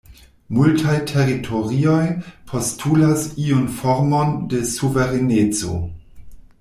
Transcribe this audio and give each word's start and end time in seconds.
Multaj 0.59 0.93
teritorioj 1.09 1.99
postulas 2.53 3.27
iun 3.49 3.69
formon 3.83 4.35
de 4.55 4.63
suvereneco. 4.71 5.79